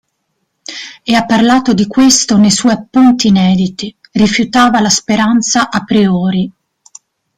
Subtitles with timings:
[1.03, 6.51] E ha parlato di questo nei suoi appunti inediti: "rifiutava la speranza a priori".